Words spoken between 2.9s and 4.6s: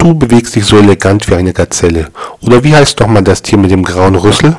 doch mal das Tier mit dem grauen Rüssel?